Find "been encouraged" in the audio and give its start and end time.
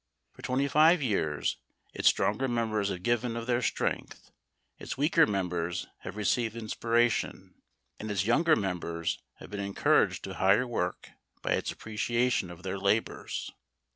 9.51-10.23